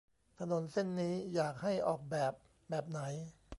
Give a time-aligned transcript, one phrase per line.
[0.39, 2.33] ถนนเส้นนี้อยากให้ออกแบบ
[2.69, 3.01] แบบไหน